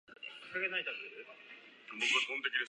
[0.01, 0.01] 目的地を目指して、君と僕は団地の外へ向けて歩いたん
[2.41, 2.51] だ